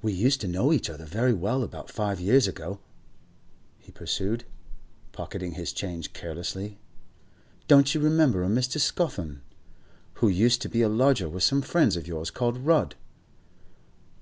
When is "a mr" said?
8.42-8.80